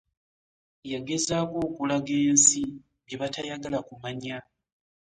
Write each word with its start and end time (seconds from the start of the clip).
Yagezaako 0.93 1.55
okulaga 1.67 2.13
ensi 2.29 2.61
bye 3.05 3.15
batayagala 3.21 3.79
kumanya. 3.87 4.37